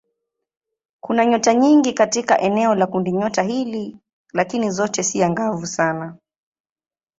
[0.99, 3.97] Kuna nyota nyingi katika eneo la kundinyota hili
[4.33, 6.17] lakini zote si angavu sana.